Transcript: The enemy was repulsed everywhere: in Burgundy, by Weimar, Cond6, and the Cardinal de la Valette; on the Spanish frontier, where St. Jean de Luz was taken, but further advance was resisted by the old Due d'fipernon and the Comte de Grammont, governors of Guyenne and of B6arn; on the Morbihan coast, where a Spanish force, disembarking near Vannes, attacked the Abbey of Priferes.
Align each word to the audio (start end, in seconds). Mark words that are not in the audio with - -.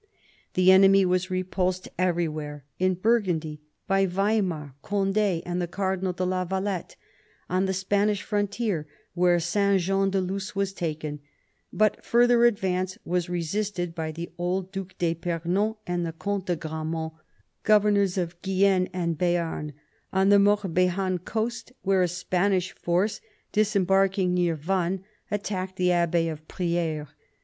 The 0.55 0.71
enemy 0.71 1.05
was 1.05 1.29
repulsed 1.29 1.87
everywhere: 1.99 2.65
in 2.79 2.95
Burgundy, 2.95 3.61
by 3.85 4.07
Weimar, 4.07 4.73
Cond6, 4.83 5.43
and 5.45 5.61
the 5.61 5.67
Cardinal 5.67 6.11
de 6.11 6.25
la 6.25 6.43
Valette; 6.43 6.95
on 7.51 7.67
the 7.67 7.71
Spanish 7.75 8.23
frontier, 8.23 8.87
where 9.13 9.39
St. 9.39 9.79
Jean 9.79 10.09
de 10.09 10.19
Luz 10.19 10.55
was 10.55 10.73
taken, 10.73 11.19
but 11.71 12.03
further 12.03 12.45
advance 12.45 12.97
was 13.05 13.29
resisted 13.29 13.93
by 13.93 14.11
the 14.11 14.31
old 14.39 14.71
Due 14.71 14.87
d'fipernon 14.97 15.75
and 15.85 16.03
the 16.03 16.13
Comte 16.13 16.47
de 16.47 16.55
Grammont, 16.55 17.13
governors 17.61 18.17
of 18.17 18.41
Guyenne 18.41 18.89
and 18.91 19.11
of 19.11 19.17
B6arn; 19.19 19.73
on 20.11 20.29
the 20.29 20.39
Morbihan 20.39 21.23
coast, 21.23 21.73
where 21.83 22.01
a 22.01 22.07
Spanish 22.07 22.73
force, 22.73 23.21
disembarking 23.51 24.33
near 24.33 24.55
Vannes, 24.55 25.01
attacked 25.29 25.75
the 25.75 25.91
Abbey 25.91 26.27
of 26.27 26.47
Priferes. 26.47 27.09